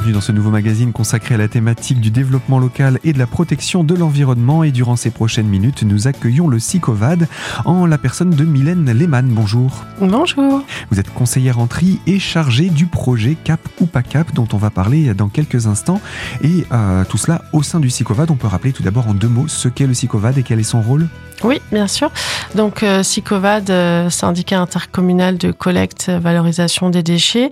[0.00, 3.26] bienvenue dans ce nouveau magazine consacré à la thématique du développement local et de la
[3.26, 4.64] protection de l'environnement.
[4.64, 7.28] Et durant ces prochaines minutes, nous accueillons le SICOVAD
[7.66, 9.28] en la personne de Mylène Lehmann.
[9.28, 9.84] Bonjour.
[10.00, 10.62] Bonjour.
[10.90, 14.56] Vous êtes conseillère en tri et chargée du projet CAP ou pas CAP dont on
[14.56, 16.00] va parler dans quelques instants.
[16.42, 18.30] Et euh, tout cela au sein du SICOVAD.
[18.30, 20.62] On peut rappeler tout d'abord en deux mots ce qu'est le SICOVAD et quel est
[20.62, 21.08] son rôle
[21.42, 22.10] oui, bien sûr.
[22.54, 27.50] Donc, euh, SICOVAD, euh, syndicat intercommunal de collecte, valorisation des déchets,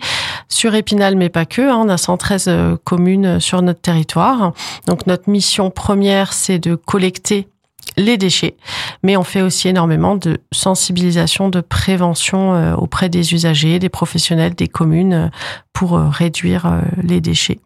[0.48, 1.62] sur Épinal, mais pas que.
[1.62, 4.52] Hein, on a 113 euh, communes sur notre territoire.
[4.86, 7.48] Donc, notre mission première, c'est de collecter
[7.96, 8.56] les déchets,
[9.02, 14.54] mais on fait aussi énormément de sensibilisation, de prévention euh, auprès des usagers, des professionnels,
[14.54, 15.30] des communes
[15.72, 17.60] pour réduire les déchets.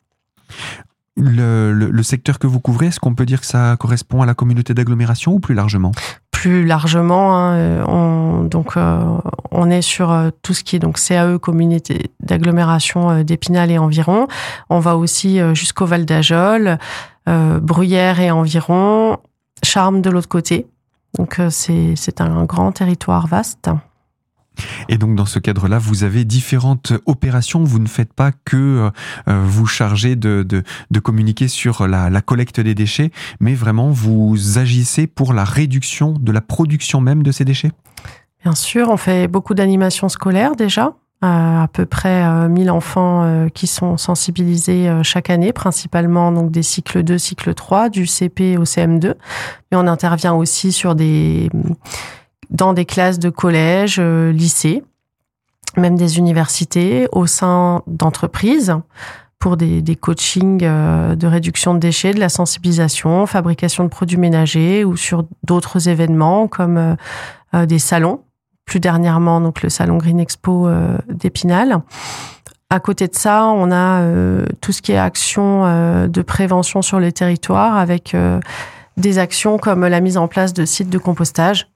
[1.17, 4.75] Le, secteur que vous couvrez, est-ce qu'on peut dire que ça correspond à la communauté
[4.75, 5.93] d'agglomération ou plus largement?
[6.43, 9.01] Plus largement, hein, euh, on, donc euh,
[9.53, 14.27] on est sur euh, tout ce qui est donc CAE, communauté d'agglomération d'Épinal et environ.
[14.69, 16.79] On va aussi jusqu'au Val d'Ajol,
[17.29, 19.19] Bruyères et environ,
[19.63, 20.67] Charme de l'autre côté.
[21.17, 23.71] Donc c'est un grand territoire vaste.
[24.89, 27.65] Et donc dans ce cadre-là, vous avez différentes opérations.
[27.65, 28.91] Vous ne faites pas que
[29.29, 35.07] euh, vous charger de, de, communiquer sur la, collecte des déchets, mais vraiment vous agissez
[35.07, 37.73] pour la réduction de la production même de ces déchets
[38.43, 40.95] Bien sûr, on fait beaucoup d'animations scolaires déjà.
[41.25, 46.65] Euh, à peu près 1000 euh, enfants qui sont sensibilisés chaque année, principalement donc des
[46.65, 49.15] cycles 2, cycle 3, du CP au CM2.
[49.71, 51.49] Mais on intervient aussi sur des
[52.53, 54.85] dans des classes de collège, euh, lycée,
[55.77, 58.75] même des universités, au sein d'entreprises
[59.39, 64.19] pour des, des coachings euh, de réduction de déchets, de la sensibilisation, fabrication de produits
[64.19, 66.97] ménagers ou sur d'autres événements comme
[67.55, 68.21] euh, des salons.
[68.67, 70.71] Plus dernièrement, donc le salon Green Expo
[71.09, 71.83] d'Épinal.
[72.71, 74.01] À côté de ça, on a
[74.61, 78.17] tout ce qui est action de prévention sur les territoires avec
[78.97, 81.72] des actions comme la mise en place de sites de compostage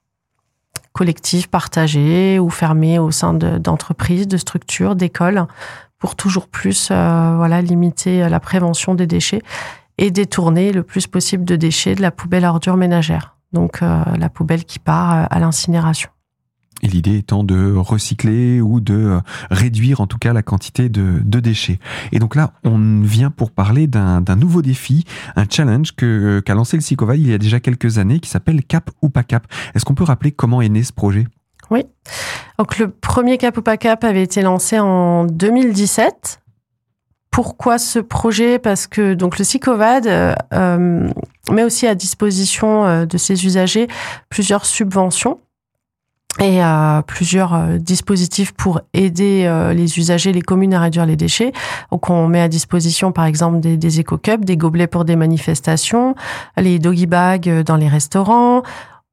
[0.96, 5.46] collectifs, partagés ou fermés au sein d'entreprises, de, structures, d'écoles,
[5.98, 9.42] pour toujours plus euh, voilà, limiter la prévention des déchets
[9.98, 13.36] et détourner le plus possible de déchets de la poubelle ordure ménagère.
[13.52, 16.10] Donc euh, la poubelle qui part euh, à l'incinération.
[16.82, 19.20] Et l'idée étant de recycler ou de euh,
[19.50, 21.78] réduire en tout cas la quantité de, déchets.
[22.12, 25.04] Et donc là, on vient pour parler d'un nouveau défi,
[25.36, 28.62] un challenge que qu'a lancé le SICOVA il y a déjà quelques années qui s'appelle
[28.64, 29.46] Cap ou pas Cap.
[29.74, 31.26] Est-ce qu'on peut rappeler comment est né ce projet?
[31.70, 31.84] Oui.
[32.58, 36.40] Donc le premier Cap ou pas Cap avait été lancé en 2017.
[37.30, 38.58] Pourquoi ce projet?
[38.58, 41.08] Parce que donc le SICOVAD euh, euh,
[41.52, 43.88] met aussi à disposition de ses usagers
[44.30, 45.38] plusieurs subventions
[46.40, 51.16] et euh, plusieurs euh, dispositifs pour aider euh, les usagers, les communes à réduire les
[51.16, 51.52] déchets.
[51.90, 56.14] Donc on met à disposition par exemple des, des éco-cups, des gobelets pour des manifestations,
[56.56, 58.62] les doggy bags dans les restaurants.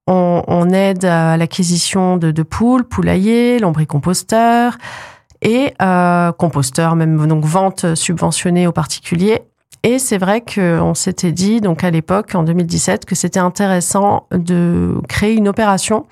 [0.05, 4.77] On, on aide à l'acquisition de, de poules, poulaillers, lombricomposteurs
[5.41, 9.43] et euh, composteurs, même donc vente subventionnée aux particuliers
[9.83, 14.95] et c'est vrai qu'on s'était dit, donc à l'époque, en 2017, que c'était intéressant de
[15.09, 16.05] créer une opération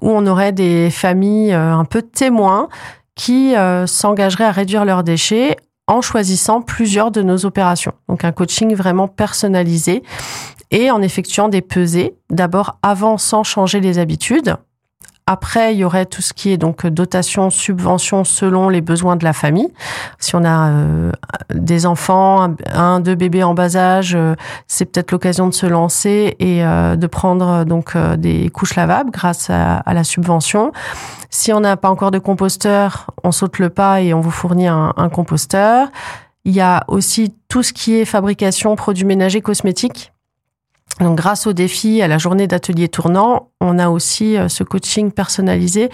[0.00, 2.68] où on aurait des familles euh, un peu témoins
[3.14, 7.92] qui euh, s'engageraient à réduire leurs déchets en choisissant plusieurs de nos opérations.
[8.08, 10.02] Donc un coaching vraiment personnalisé
[10.70, 14.56] et en effectuant des pesées, d'abord avant sans changer les habitudes,
[15.30, 19.22] après, il y aurait tout ce qui est donc dotation, subvention selon les besoins de
[19.22, 19.68] la famille.
[20.18, 21.12] Si on a euh,
[21.54, 24.34] des enfants, un, deux bébés en bas âge, euh,
[24.66, 29.50] c'est peut-être l'occasion de se lancer et euh, de prendre donc des couches lavables grâce
[29.50, 30.72] à, la subvention.
[31.30, 34.66] Si on n'a pas encore de composteur, on saute le pas et on vous fournit
[34.66, 35.90] un, un composteur.
[36.44, 40.12] Il y a aussi tout ce qui est fabrication, produits ménagers, cosmétiques.
[41.00, 45.10] Donc, grâce au défi, à la journée d'atelier tournant, on a aussi euh, ce coaching
[45.10, 45.90] personnalisé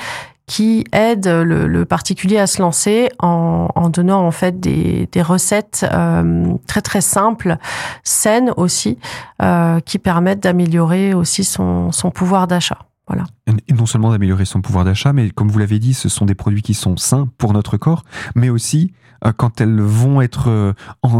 [0.46, 6.82] qui aide le, particulier à se lancer en, donnant en fait des, recettes euh, très
[6.82, 7.56] très simples,
[8.04, 8.96] saines aussi,
[9.42, 12.78] euh, qui permettent d'améliorer aussi son, son pouvoir d'achat.
[13.06, 13.24] Voilà.
[13.46, 16.34] Et non seulement d'améliorer son pouvoir d'achat, mais comme vous l'avez dit, ce sont des
[16.34, 18.04] produits qui sont sains pour notre corps,
[18.34, 18.92] mais aussi
[19.24, 20.72] euh, quand elles vont être, euh,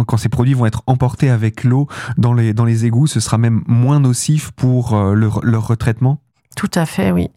[0.06, 1.87] quand ces produits vont être emportés avec l'eau
[2.19, 6.21] dans les dans les égouts, ce sera même moins nocif pour euh, leur, leur retraitement.
[6.56, 7.29] Tout à fait, oui.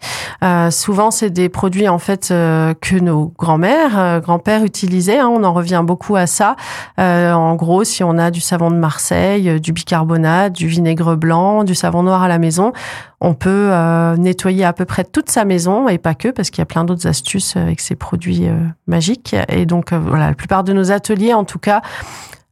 [0.45, 5.19] Euh, souvent, c'est des produits en fait euh, que nos grands-mères, euh, grands-pères utilisaient.
[5.19, 6.56] Hein, on en revient beaucoup à ça.
[6.98, 11.75] en gros, si on a du savon de Marseille, du bicarbonate, du vinaigre blanc, du
[11.75, 12.71] savon noir à la maison,
[13.19, 13.71] on peut
[14.18, 16.86] nettoyer à peu près toute sa maison et pas que, parce qu'il y a plein
[16.86, 18.48] d'autres astuces avec ces produits
[18.88, 19.36] magiques.
[19.50, 21.81] Et donc, voilà, la plupart de nos ateliers, en tout cas,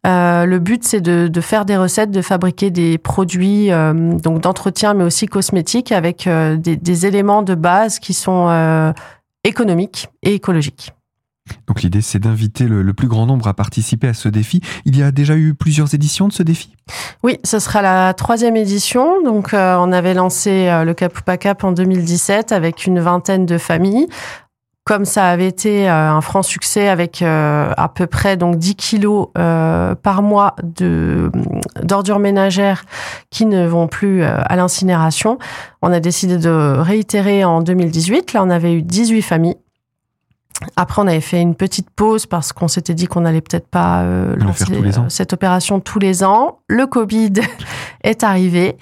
[0.08, 5.04] le but, c'est de, de, faire des recettes, de fabriquer des produits donc d'entretien, mais
[5.04, 8.94] aussi cosmétiques, avec des, des, éléments de base qui sont
[9.44, 10.94] économiques et écologiques.
[11.68, 14.62] Donc l'idée, c'est d'inviter le, plus grand nombre à participer à ce défi.
[14.86, 16.74] Il y a déjà eu plusieurs éditions de ce défi?
[17.24, 19.22] Oui, ce sera la troisième édition.
[19.24, 23.58] Donc euh, on avait lancé euh, le Capupa Cap en 2017 avec une vingtaine de
[23.58, 24.08] familles.
[24.88, 29.28] Comme ça avait été euh, un franc succès avec à peu près donc 10 kilos
[29.34, 30.56] par mois
[31.84, 32.86] d'ordures ménagères
[33.30, 35.40] qui ne vont plus à l'incinération,
[35.82, 38.34] on a décidé de réitérer en 2018.
[38.34, 39.58] Là, on avait eu 18 familles
[40.76, 44.02] après, on avait fait une petite pause parce qu'on s'était dit qu'on n'allait peut-être pas
[44.02, 46.60] euh, lancer euh, cette opération tous les ans.
[46.68, 47.34] Le Covid
[48.04, 48.78] est arrivé,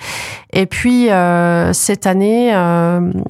[0.54, 2.54] et puis euh, cette année,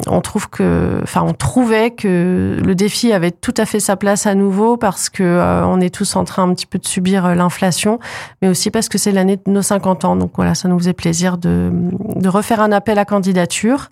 [0.08, 4.28] on trouve que, enfin, on trouvait que le défi avait tout à fait sa place
[4.28, 8.00] à nouveau parce que on est tous en train un petit peu de subir l'inflation,
[8.42, 10.16] mais aussi parce que c'est l'année de nos 50 ans.
[10.16, 11.72] Donc voilà, ça nous faisait plaisir de,
[12.16, 13.90] de refaire un appel à candidature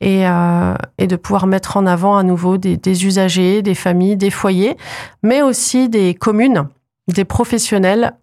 [0.00, 4.16] et, euh, et, de pouvoir mettre en avant à nouveau des, des, usagers, des familles,
[4.16, 4.76] des foyers,
[5.22, 6.68] mais aussi des communes,
[7.08, 8.14] des professionnels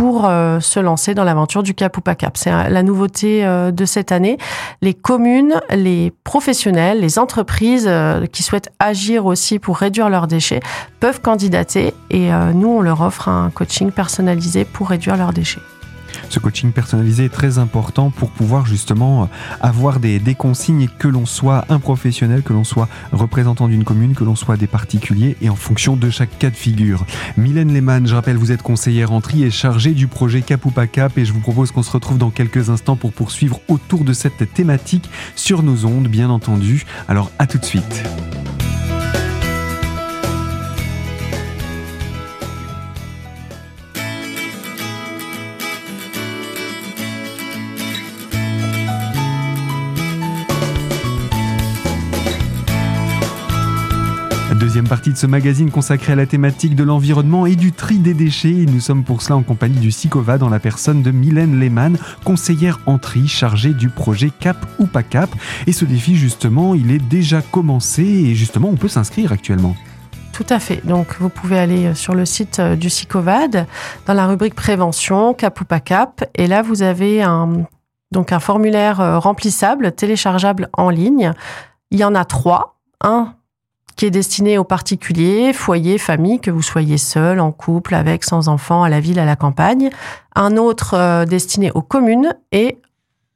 [0.00, 2.38] pour euh, se lancer dans l'aventure du Cap ou pas Cap.
[2.38, 4.38] C'est la nouveauté euh, de cette année.
[4.80, 10.60] Les communes, les professionnels, les entreprises euh, qui souhaitent agir aussi pour réduire leurs déchets
[11.00, 15.60] peuvent candidater et nous, on leur offre un coaching personnalisé pour réduire leurs déchets.
[16.30, 19.28] Ce coaching personnalisé est très important pour pouvoir justement
[19.60, 24.22] avoir des, consignes que l'on soit un professionnel, que l'on soit représentant d'une commune, que
[24.22, 27.04] l'on soit des particuliers et en fonction de chaque cas de figure.
[27.36, 30.70] Mylène Lehmann, je rappelle, vous êtes conseillère en tri et chargée du projet Cap ou
[30.70, 34.04] pas Cap et je vous propose qu'on se retrouve dans quelques instants pour poursuivre autour
[34.04, 36.84] de cette thématique sur nos ondes, bien entendu.
[37.08, 38.04] Alors à tout de suite.
[54.70, 58.14] Deuxième partie de ce magazine consacré à la thématique de l'environnement et du tri des
[58.14, 58.52] déchets.
[58.52, 61.98] Et nous sommes pour cela en compagnie du SICOVA dans la personne de Mylène Lehmann,
[62.24, 65.28] conseillère en tri chargée du projet Cap ou pas Cap.
[65.66, 69.74] Et ce défi, justement, il est déjà commencé et justement, on peut s'inscrire actuellement.
[70.32, 70.86] Tout à fait.
[70.86, 73.66] Donc, vous pouvez aller sur le site euh, du SICOVAD
[74.06, 76.24] dans la rubrique prévention, cap ou pas cap.
[76.36, 77.64] Et là, vous avez un,
[78.12, 81.32] donc un formulaire euh, remplissable, téléchargeable en ligne.
[81.90, 82.76] Il y en a trois.
[83.02, 83.34] Un
[83.96, 88.48] qui est destiné aux particuliers, foyers, familles, que vous soyez seul, en couple, avec, sans
[88.48, 89.90] enfants, à la ville, à la campagne.
[90.34, 92.78] Un autre euh, destiné aux communes et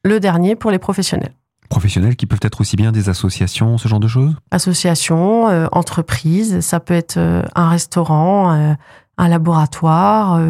[0.04, 1.32] le dernier pour les professionnels.
[1.68, 4.34] Professionnels qui peuvent être aussi bien des associations, ce genre de choses?
[4.50, 8.76] Associations, euh, entreprises, ça peut être euh, un restaurant,
[9.16, 10.40] un laboratoire,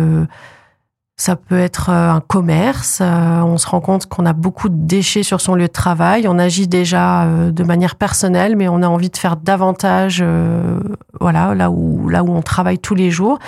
[1.16, 2.98] ça peut être euh, un commerce.
[3.00, 6.26] Euh, on se rend compte qu'on a beaucoup de déchets sur son lieu de travail.
[6.26, 10.24] On agit déjà euh, de manière personnelle, mais on a envie de faire davantage,
[11.20, 13.38] voilà, là où là où on travaille tous les jours.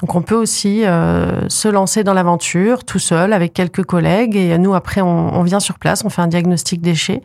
[0.00, 4.56] Donc on peut aussi euh, se lancer dans l'aventure tout seul avec quelques collègues et
[4.56, 7.22] nous après on, vient sur place, on fait un diagnostic déchets,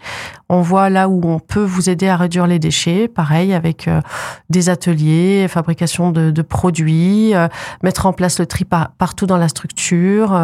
[0.49, 4.01] on voit là où on peut vous aider à réduire les déchets, pareil avec euh,
[4.49, 7.47] des ateliers, fabrication de, produits, euh,
[7.81, 10.37] mettre en place le tri partout dans la structure.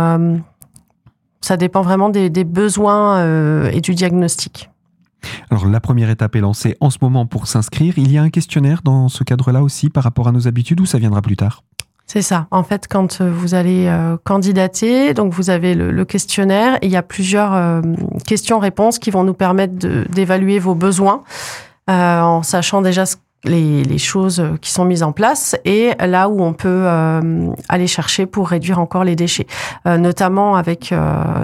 [1.42, 4.70] ça dépend vraiment des, des besoins et du diagnostic.
[5.50, 7.98] Alors la première étape est lancée en ce moment pour s'inscrire.
[7.98, 10.86] Il y a un questionnaire dans ce cadre-là aussi par rapport à nos habitudes ou
[10.86, 11.64] ça viendra plus tard?
[12.14, 12.48] C'est ça.
[12.52, 16.92] En fait, quand euh, vous allez euh, candidater, donc vous avez le, questionnaire et il
[16.92, 17.82] y a plusieurs euh,
[18.28, 19.76] questions-réponses qui vont nous permettre
[20.10, 21.24] d'évaluer vos besoins
[21.88, 23.06] en sachant déjà
[23.46, 26.86] les, choses qui sont mises en place et là où on peut
[27.70, 29.48] aller chercher pour réduire encore les déchets,
[29.86, 30.94] notamment avec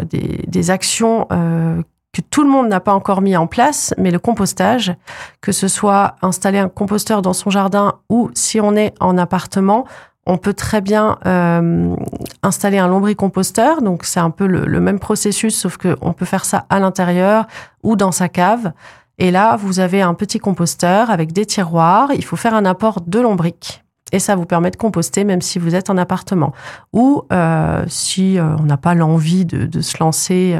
[0.09, 4.19] des, des, actions que tout le monde n'a pas encore mis en place, mais le
[4.19, 4.95] compostage,
[5.41, 9.85] que ce soit installer un composteur dans son jardin ou si on est en appartement,
[10.27, 11.95] on peut très bien euh,
[12.43, 13.81] installer un lombricomposteur.
[13.81, 17.47] Donc, c'est un peu le, même processus, sauf qu'on peut faire ça à l'intérieur
[17.81, 18.73] ou dans sa cave.
[19.17, 22.09] Et là, vous avez un petit composteur avec des tiroirs.
[22.13, 23.83] Il faut faire un apport de lombric.
[24.11, 26.53] Et ça vous permet de composter même si vous êtes en appartement.
[26.93, 30.57] Ou euh, si euh, on n'a pas l'envie de, se lancer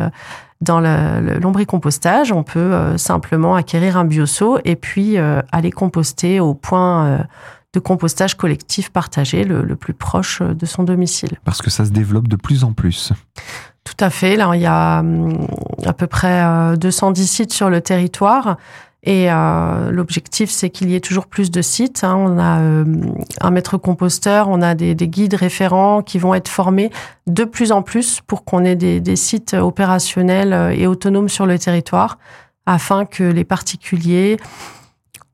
[0.62, 7.26] dans le, lombricompostage, on peut simplement acquérir un bioseau et puis aller composter au point
[7.78, 11.38] de compostage collectif partagé le, plus proche de son domicile.
[11.46, 13.14] Parce que ça se développe de plus en plus.
[13.84, 14.36] Tout à fait.
[14.36, 15.48] Là, il y a hum,
[15.86, 16.44] à peu près
[16.76, 18.58] 210 euh, sites sur le territoire.
[19.04, 22.04] Et euh, l'objectif, c'est qu'il y ait toujours plus de sites.
[22.04, 22.16] Hein.
[22.18, 22.84] On a euh,
[23.42, 26.90] un maître composteur, on a des, des, guides référents qui vont être formés
[27.28, 31.60] de plus en plus pour qu'on ait des, des, sites opérationnels et autonomes sur le
[31.60, 32.18] territoire,
[32.66, 34.38] afin que les particuliers,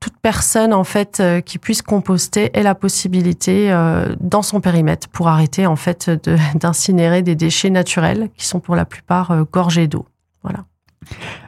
[0.04, 5.28] toute personne en fait qui puisse composter ait la possibilité euh, dans son périmètre pour
[5.28, 6.10] arrêter en fait
[6.54, 10.04] d'incinérer des déchets naturels qui sont pour la plupart euh, gorgés d'eau.
[10.42, 10.66] Voilà.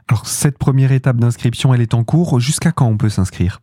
[0.08, 2.40] Alors, cette première étape d'inscription, elle est en cours.
[2.40, 3.60] Jusqu'à quand on peut s'inscrire?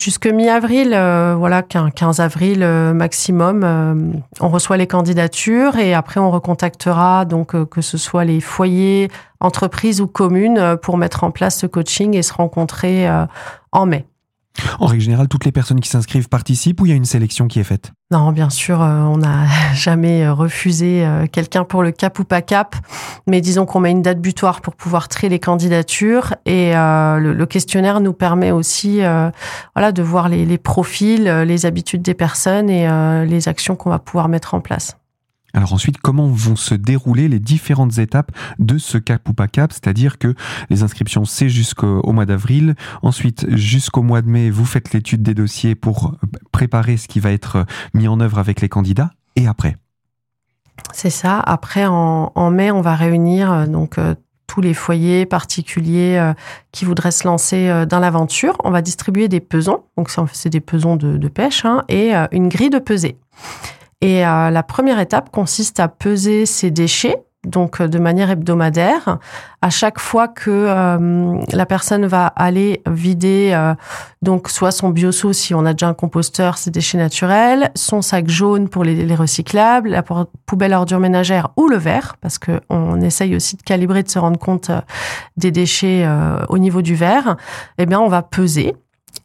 [0.00, 3.94] Jusque mi-avril, euh, voilà, 15 avril euh, maximum, euh,
[4.40, 9.08] on reçoit les candidatures et après on recontactera donc euh, que ce soit les foyers,
[9.40, 13.08] entreprises ou communes euh, pour mettre en place ce coaching et se rencontrer
[13.72, 14.04] en mai.
[14.78, 17.48] En règle générale, toutes les personnes qui s'inscrivent participent ou il y a une sélection
[17.48, 17.92] qui est faite?
[18.12, 22.24] Non, bien sûr, euh, on n'a jamais euh, refusé euh, quelqu'un pour le cap ou
[22.24, 22.76] pas cap,
[23.26, 28.00] mais disons qu'on met une date butoir pour pouvoir trier les candidatures et le, questionnaire
[28.00, 29.00] nous permet aussi
[29.74, 32.88] voilà, de voir les, profils, les habitudes des personnes et
[33.26, 34.96] les actions qu'on va pouvoir mettre en place.
[35.56, 39.72] Alors ensuite, comment vont se dérouler les différentes étapes de ce cap ou pas cap?
[39.72, 40.34] C'est-à-dire que
[40.70, 42.74] les inscriptions, c'est jusqu'au mois d'avril.
[43.02, 46.14] Ensuite, jusqu'au mois de mai, vous faites l'étude des dossiers pour
[46.52, 49.10] préparer ce qui va être mis en œuvre avec les candidats.
[49.34, 49.76] Et après?
[50.92, 51.40] C'est ça.
[51.40, 54.14] Après, en, mai, on va réunir euh, donc euh,
[54.46, 56.32] tous les foyers particuliers euh,
[56.72, 58.56] qui voudraient se lancer euh, dans l'aventure.
[58.64, 62.48] On va distribuer des pesons, donc c'est des pesons de, pêche, hein, et euh, une
[62.48, 63.18] grille de pesée.
[64.00, 69.18] Et euh, la première étape consiste à peser ces déchets, donc euh, de manière hebdomadaire.
[69.62, 73.74] À chaque fois que euh, la personne va aller vider, euh,
[74.20, 78.28] donc soit son bioseau si on a déjà un composteur, ses déchets naturels, son sac
[78.28, 83.00] jaune pour les, les recyclables, la poubelle ordure ménagère ou le verre, parce que on
[83.00, 84.80] essaye aussi de calibrer, de se rendre compte euh,
[85.36, 87.36] des déchets euh, au niveau du verre.
[87.78, 88.74] Eh bien, on va peser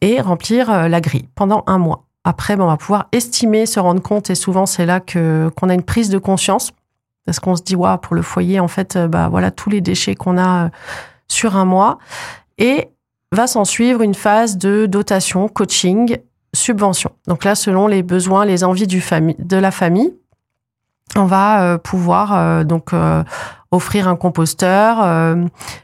[0.00, 2.06] et remplir la grille pendant un mois.
[2.24, 5.74] Après, ben, on va pouvoir estimer, se rendre compte, et souvent c'est là qu'on a
[5.74, 6.72] une prise de conscience,
[7.24, 10.38] parce qu'on se dit, pour le foyer, en fait, bah voilà tous les déchets qu'on
[10.38, 10.70] a
[11.28, 11.98] sur un mois,
[12.58, 12.90] et
[13.32, 16.18] va s'en suivre une phase de dotation, coaching,
[16.54, 17.10] subvention.
[17.26, 19.02] Donc là, selon les besoins, les envies du
[19.38, 20.14] de la famille,
[21.16, 23.22] on va euh, pouvoir euh, donc euh,
[23.70, 24.98] offrir un composteur,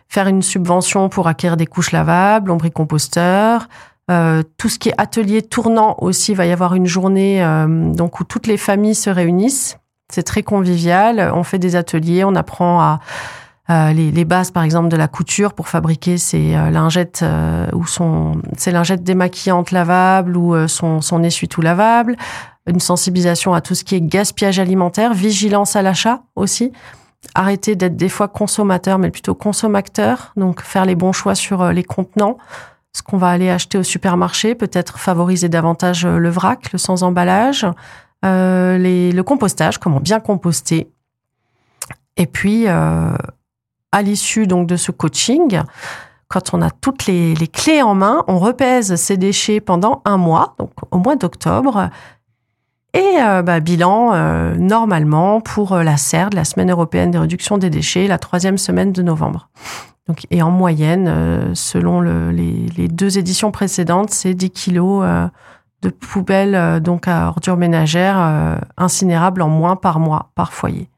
[0.09, 3.66] faire une subvention pour acquérir des couches lavables, lombricomposteur,
[4.11, 8.21] euh, tout ce qui est atelier tournant aussi, va y avoir une journée euh, donc
[8.21, 9.79] où toutes les familles se réunissent.
[10.11, 11.31] C'est très convivial.
[11.35, 13.00] On fait des ateliers, on apprend à
[13.71, 17.23] euh, les, les, bases, par exemple, de la couture pour fabriquer ses lingettes
[17.75, 22.17] ou son ses lingettes démaquillantes lavables ou son, son essuie-tout lavable.
[22.67, 26.73] Une sensibilisation à tout ce qui est gaspillage alimentaire, vigilance à l'achat aussi
[27.35, 31.83] arrêter d'être des fois consommateur, mais plutôt consommateur, donc faire les bons choix sur les
[31.83, 32.38] contenants,
[32.92, 37.66] ce qu'on va aller acheter au supermarché, peut-être favoriser davantage le vrac, le sans emballage,
[38.25, 40.90] euh, le compostage, comment bien composter.
[42.16, 43.16] Et puis, euh,
[43.92, 45.61] à l'issue donc de ce coaching,
[46.26, 50.54] quand on a toutes les, clés en main, on repèse ces déchets pendant un mois,
[50.59, 51.88] donc au mois d'octobre.
[52.92, 57.71] Et euh, bah, bilan euh, normalement pour la CERD, la Semaine européenne des réductions des
[57.71, 59.49] déchets, la troisième semaine de novembre.
[60.09, 65.03] Donc, et en moyenne, euh, selon le, les, les, deux éditions précédentes, c'est 10 kilos
[65.05, 65.29] euh,
[65.83, 70.88] de poubelles euh, donc à ordures ménagères incinérables en moins par mois, par foyer.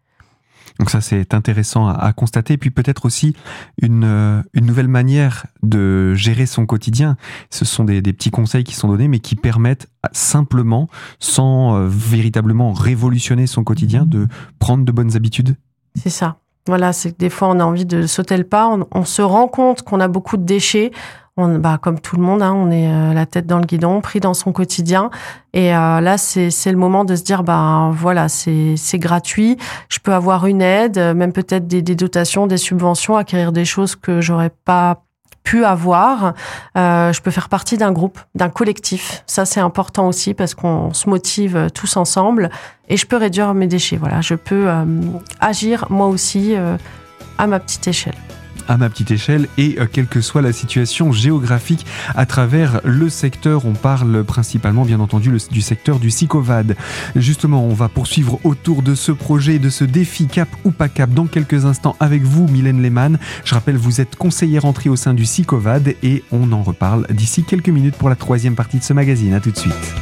[0.79, 2.57] Donc ça, c'est intéressant à, à, constater.
[2.57, 3.35] Puis peut-être aussi
[3.83, 7.17] une, une nouvelle manière de gérer son quotidien.
[7.51, 10.89] Ce sont des, des, petits conseils qui sont donnés, mais qui permettent simplement,
[11.19, 14.27] sans euh, véritablement révolutionner son quotidien, de
[14.59, 15.57] prendre de bonnes habitudes.
[15.97, 16.39] C'est ça.
[16.67, 18.71] Voilà, c'est que des fois, on a envie de sauter le pas.
[18.93, 20.91] On, se rend compte qu'on a beaucoup de déchets.
[21.37, 24.01] On, bah, comme tout le monde, hein, on est euh, la tête dans le guidon,
[24.01, 25.11] pris dans son quotidien.
[25.55, 29.57] Et euh, là, c'est le moment de se dire, bah voilà, c'est gratuit.
[29.89, 33.97] Je peux avoir une aide, même peut-être des, des, dotations, des subventions, acquérir des choses
[33.97, 35.03] que j'aurais pas
[35.51, 36.35] pu avoir.
[36.77, 39.25] Euh, je peux faire partie d'un groupe, d'un collectif.
[39.27, 42.51] Ça, c'est important aussi parce qu'on se motive tous ensemble.
[42.89, 43.97] Et je peux réduire mes déchets.
[43.97, 44.85] Voilà, je peux euh,
[45.41, 46.77] agir moi aussi euh,
[47.39, 48.15] à ma petite échelle
[48.71, 51.85] à ma petite échelle et euh, quelle que soit la situation géographique
[52.15, 53.67] à travers le secteur.
[53.67, 56.77] On parle principalement, bien entendu, du secteur du SICOVAD.
[57.17, 61.11] Justement, on va poursuivre autour de ce projet, de ce défi cap ou pas cap
[61.11, 63.19] dans quelques instants avec vous, Mylène Lehmann.
[63.45, 67.43] Je rappelle, vous êtes conseillère entrée au sein du SICOVAD et on en reparle d'ici
[67.43, 69.35] quelques minutes pour la troisième partie de ce magazine.
[69.35, 69.95] À tout de suite.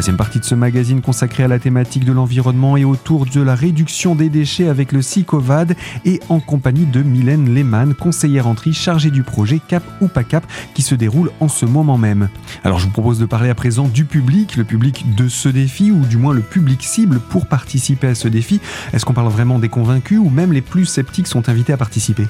[0.00, 3.54] Troisième partie de ce magazine consacré à la thématique de l'environnement et autour de la
[3.54, 5.76] réduction des déchets avec le SICOVAD
[6.06, 10.24] et en compagnie de Mylène Lehmann, conseillère en tri chargée du projet Cap ou pas
[10.24, 12.30] Cap qui se déroule en ce moment même.
[12.64, 15.90] Alors je vous propose de parler à présent du public, le public de ce défi
[15.90, 18.58] ou du moins le public cible pour participer à ce défi.
[18.94, 22.26] Est-ce qu'on parle vraiment des convaincus ou même les plus sceptiques sont invités à participer?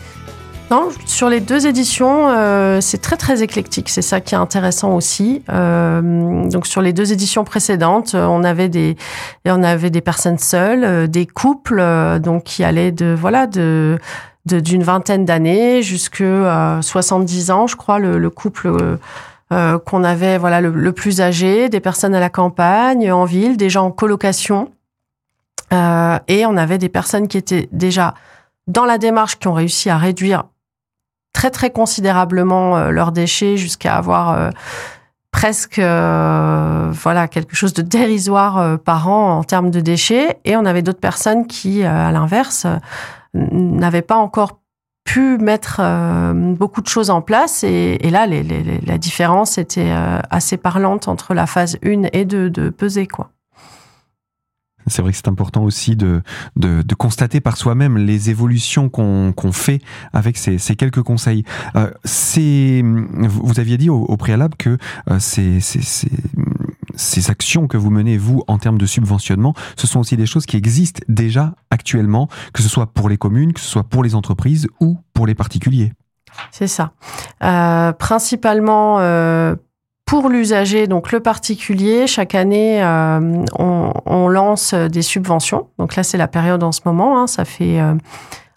[0.70, 3.88] Non, sur les deux éditions, euh, c'est très très éclectique.
[3.88, 5.42] C'est ça qui est intéressant aussi.
[5.50, 8.96] Euh, donc sur les deux éditions précédentes, euh, on avait des
[9.46, 11.82] on avait des personnes seules, des couples,
[12.20, 13.98] donc qui allaient de voilà de
[14.46, 18.72] d'une vingtaine d'années jusqu'à 70 ans, je crois, le, couple
[19.50, 23.86] qu'on avait voilà le, plus âgé, des personnes à la campagne, en ville, des gens
[23.86, 24.70] en colocation,
[25.72, 28.14] et on avait des personnes qui étaient déjà
[28.66, 30.44] dans la démarche, qui ont réussi à réduire
[31.32, 34.50] très très considérablement euh, leurs déchets jusqu'à avoir euh,
[35.30, 40.64] presque euh, voilà quelque chose de dérisoire par an en termes de déchets et on
[40.64, 42.66] avait d'autres personnes qui à l'inverse
[43.32, 44.58] n'avaient pas encore
[45.04, 45.80] pu mettre
[46.34, 49.92] beaucoup de choses en place et, là la différence était
[50.30, 53.30] assez parlante entre la phase 1 et 2 de peser quoi.
[54.90, 56.22] C'est vrai que c'est important aussi de,
[56.56, 59.80] de, constater par soi-même les évolutions qu'on qu'on fait
[60.12, 61.44] avec ces, ces quelques conseils.
[61.76, 64.76] Euh, vous aviez dit au, préalable que
[65.10, 65.80] euh, ces, ces,
[66.94, 70.44] ces, actions que vous menez, vous, en termes de subventionnement, ce sont aussi des choses
[70.44, 74.14] qui existent déjà actuellement, que ce soit pour les communes, que ce soit pour les
[74.14, 75.92] entreprises ou pour les particuliers.
[76.50, 76.92] C'est ça.
[77.42, 79.54] Euh, principalement euh,
[80.10, 85.68] pour l'usager, donc le particulier, chaque année, euh, on, lance des subventions.
[85.78, 87.20] Donc là, c'est la période en ce moment.
[87.20, 87.28] Hein.
[87.28, 87.94] ça fait euh,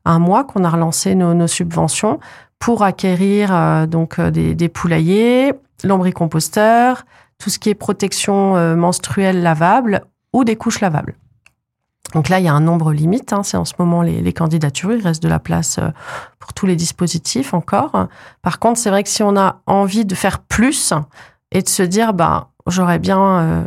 [0.03, 2.19] un mois qu'on a relancé nos, subventions
[2.57, 7.05] pour acquérir euh, donc des, des poulaillers, lombricomposteurs,
[7.37, 10.01] tout ce qui est protection menstruelle lavable
[10.33, 11.13] ou des couches lavables.
[12.15, 13.31] Donc là, il y a un nombre limite.
[13.31, 13.43] Hein.
[13.43, 14.93] c'est en ce moment les, candidatures.
[14.93, 15.79] Il reste de la place
[16.39, 18.07] pour tous les dispositifs encore.
[18.41, 20.93] Par contre, c'est vrai que si on a envie de faire plus,
[21.53, 23.63] et de se dire, bah, j'aurais bien euh,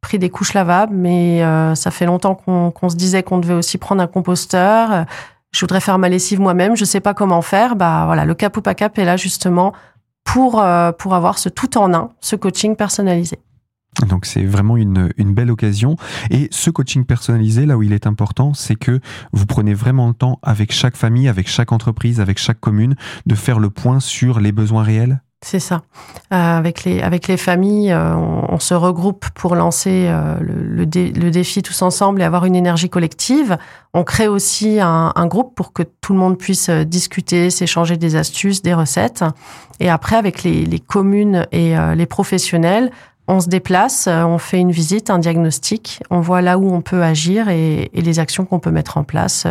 [0.00, 3.78] pris des couches lavables, mais euh, ça fait longtemps qu'on se disait qu'on devait aussi
[3.78, 5.06] prendre un composteur.
[5.52, 7.74] Je voudrais faire ma lessive moi-même, je sais pas comment faire.
[7.74, 9.72] Bah voilà, le Cap ou pas Cap est là justement
[10.22, 13.38] pour euh, pour avoir ce tout en un, ce coaching personnalisé.
[14.08, 15.96] Donc c'est vraiment une, une, belle occasion.
[16.30, 19.00] Et ce coaching personnalisé, là où il est important, c'est que
[19.32, 22.94] vous prenez vraiment le temps avec chaque famille, avec chaque entreprise, avec chaque commune,
[23.26, 25.82] de faire le point sur les besoins réels c'est ça.
[26.32, 31.30] Euh, avec les avec les familles, euh, on, se regroupe pour lancer euh, le, le,
[31.30, 33.56] défi tous ensemble et avoir une énergie collective.
[33.94, 38.16] On crée aussi un, un groupe pour que tout le monde puisse discuter, s'échanger des
[38.16, 39.24] astuces, des recettes.
[39.80, 42.90] Et après, avec les, les communes et les professionnels,
[43.30, 47.02] on se déplace, on fait une visite, un diagnostic, on voit là où on peut
[47.02, 49.46] agir et, les actions qu'on peut mettre en place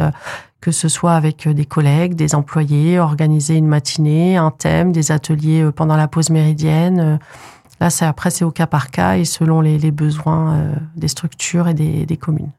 [0.62, 5.12] que ce soit avec euh, des collègues, des employés, organiser une matinée, un thème, des
[5.12, 7.00] ateliers euh, pendant la pause méridienne.
[7.00, 7.18] Euh,
[7.80, 11.74] là, c'est après, c'est au cas par cas et selon les, besoins des structures et
[11.74, 12.52] des, communes.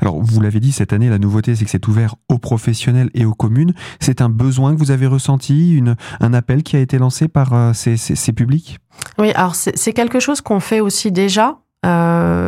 [0.00, 3.24] Alors, vous l'avez dit, cette année, la nouveauté, c'est que c'est ouvert aux professionnels et
[3.24, 3.74] aux communes.
[4.00, 5.82] C'est un besoin que vous avez ressenti,
[6.20, 8.78] un appel qui a été lancé par ces, ces, publics?
[9.18, 11.58] Oui, alors c'est quelque chose qu'on fait aussi déjà.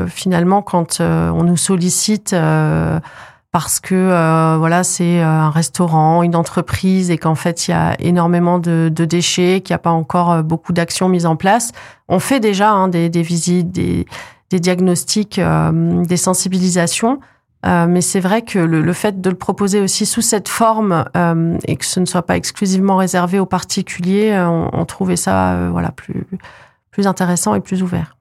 [0.09, 2.35] finalement, quand on nous sollicite
[3.55, 7.75] parce que euh, voilà c'est euh, un restaurant, une entreprise et qu'en fait il y
[7.75, 11.71] a énormément de, déchets, qu'il n'y a pas encore euh, beaucoup d'actions mises en place.
[12.09, 14.07] On fait déjà hein, des, des, visites, des,
[14.55, 15.41] des diagnostics,
[15.73, 17.19] des sensibilisations.
[17.65, 21.05] mais c'est vrai que le, fait de le proposer aussi sous cette forme
[21.67, 25.91] et que ce ne soit pas exclusivement réservé aux particuliers, on, on trouvait ça voilà
[25.91, 26.25] plus
[26.93, 28.14] plus intéressant et plus ouvert.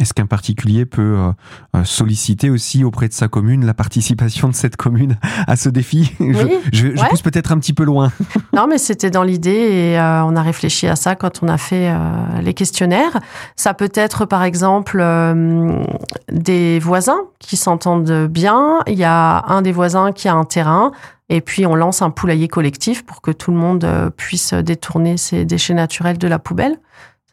[0.00, 1.32] Est-ce qu'un particulier peut euh,
[1.74, 6.14] euh, solliciter aussi auprès de sa commune la participation de cette commune à ce défi?
[6.72, 8.12] Je, je, pousse peut-être un petit peu loin.
[8.52, 11.58] Non, mais c'était dans l'idée et euh, on a réfléchi à ça quand on a
[11.58, 11.92] fait
[12.42, 13.20] les questionnaires.
[13.54, 15.04] Ça peut être par exemple
[16.32, 18.80] des voisins qui s'entendent bien.
[18.88, 20.90] Il y a un des voisins qui a un terrain.
[21.28, 25.44] Et puis on lance un poulailler collectif pour que tout le monde puisse détourner ses
[25.44, 26.78] déchets naturels de la poubelle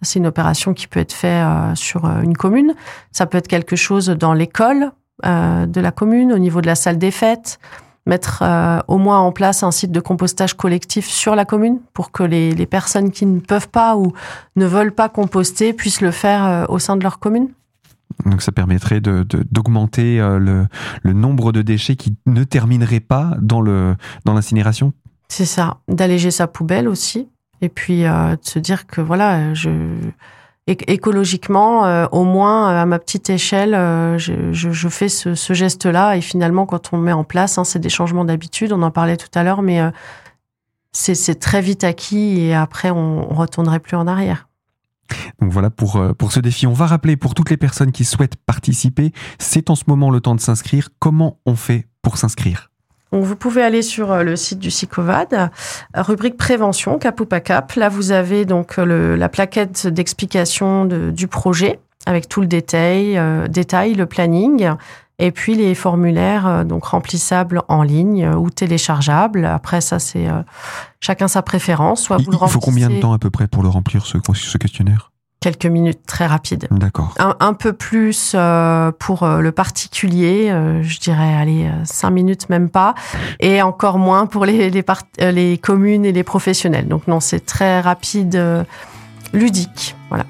[0.05, 2.73] c'est une opération qui peut être faite euh, sur euh, une commune.
[3.11, 4.91] Ça peut être quelque chose dans l'école
[5.25, 7.59] euh, de la commune, au niveau de la salle des fêtes,
[8.05, 8.43] mettre
[8.87, 12.65] au moins en place un site de compostage collectif sur la commune pour que les,
[12.67, 14.13] personnes qui ne peuvent pas ou
[14.55, 17.49] ne veulent pas composter puissent le faire au sein de leur commune.
[18.23, 20.67] Donc ça permettrait d'augmenter le,
[21.01, 24.93] le, nombre de déchets qui ne termineraient pas dans l'incinération dans
[25.29, 27.27] C'est ça, d'alléger sa poubelle aussi
[27.61, 29.53] et puis euh, de se dire que voilà,
[30.67, 33.71] écologiquement, euh, au moins à ma petite échelle,
[34.17, 36.17] je, fais ce, ce geste-là.
[36.17, 38.73] Et finalement, quand on met en place, hein, c'est des changements d'habitude.
[38.73, 39.81] On en parlait tout à l'heure, mais
[40.91, 44.47] c'est très vite acquis et après, on, on retournerait plus en arrière.
[45.39, 46.65] Donc voilà pour, pour ce défi.
[46.65, 50.19] On va rappeler pour toutes les personnes qui souhaitent participer, c'est en ce moment le
[50.19, 50.89] temps de s'inscrire.
[50.99, 52.71] Comment on fait pour s'inscrire?
[53.11, 55.47] Vous pouvez aller sur euh, le site du SICOVAD, euh,
[56.01, 57.73] rubrique prévention, cap ou pas cap.
[57.73, 63.95] Là, vous avez donc euh, la plaquette d'explication du projet avec tout le détail, détail,
[63.95, 64.69] le planning,
[65.17, 69.43] et puis les formulaires donc remplissables en ligne ou téléchargeables.
[69.45, 70.27] Après, ça c'est
[70.99, 72.03] chacun sa préférence.
[72.03, 74.19] Soit vous il, il faut combien de temps à peu près pour le remplir ce,
[74.35, 75.11] ce questionnaire?
[75.39, 76.67] Quelques minutes très rapides.
[76.71, 77.13] D'accord.
[77.19, 82.69] Un, peu plus euh, pour euh, le particulier, euh, je dirais, allez, cinq minutes même
[82.69, 82.95] pas,
[83.39, 84.83] et encore moins pour les, les,
[85.31, 86.87] les communes et les professionnels.
[86.87, 88.65] Donc non, c'est très rapide,
[89.33, 89.95] ludique.
[90.09, 90.25] Voilà.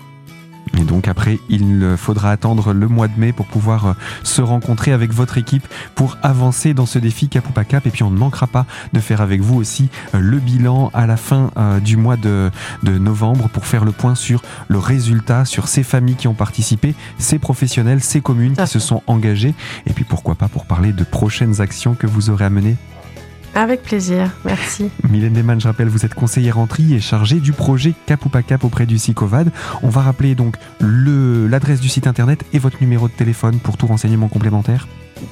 [0.77, 4.91] Et donc après, il faudra attendre le mois de mai pour pouvoir euh, se rencontrer
[4.91, 7.85] avec votre équipe pour avancer dans ce défi Cap ou pas Cap.
[7.87, 11.07] Et puis on ne manquera pas de faire avec vous aussi euh, le bilan à
[11.07, 12.51] la fin euh, du mois de,
[12.83, 16.93] de novembre pour faire le point sur le résultat, sur ces familles qui ont participé,
[17.17, 19.55] ces professionnels, ces communes qui se sont engagées.
[19.87, 22.75] Et puis pourquoi pas pour parler de prochaines actions que vous aurez à mener
[23.55, 24.89] avec plaisir, merci.
[25.09, 28.29] Mylène Deman, je rappelle, vous êtes conseillère en tri et chargée du projet Cap ou
[28.29, 29.51] pas Cap auprès du SICOVAD.
[29.81, 33.87] On va rappeler donc l'adresse du site internet et votre numéro de téléphone pour tout
[33.87, 34.87] renseignement complémentaire.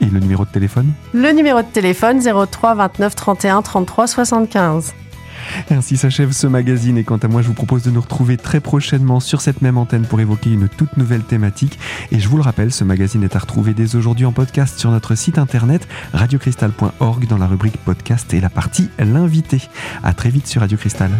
[0.00, 0.92] Et le numéro de téléphone?
[1.12, 4.94] Le numéro de téléphone 03 29 31 33 75.
[5.70, 8.60] Ainsi s'achève ce magazine et quant à moi je vous propose de nous retrouver très
[8.60, 11.78] prochainement sur cette même antenne pour évoquer une toute nouvelle thématique
[12.10, 14.90] et je vous le rappelle ce magazine est à retrouver dès aujourd'hui en podcast sur
[14.90, 19.62] notre site internet radiocristal.org dans la rubrique podcast et la partie l'invité.
[20.02, 21.10] À très vite sur Radio Cristal.